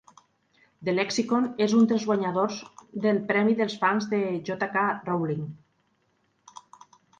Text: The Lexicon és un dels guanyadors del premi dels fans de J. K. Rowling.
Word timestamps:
The 0.87 0.93
Lexicon 0.99 1.45
és 1.65 1.75
un 1.79 1.85
dels 1.91 2.07
guanyadors 2.11 2.57
del 3.05 3.21
premi 3.29 3.55
dels 3.61 3.77
fans 3.85 4.09
de 4.15 4.25
J. 4.49 4.59
K. 4.79 4.89
Rowling. 5.13 5.47